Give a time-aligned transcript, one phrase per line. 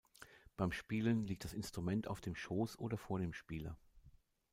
[0.57, 3.77] Beim Spielen liegt das Instrument auf dem Schoß oder vor dem Spieler.